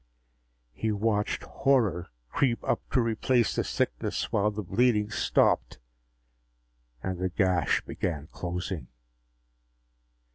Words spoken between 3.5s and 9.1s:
the sickness while the bleeding stopped and the gash began closing.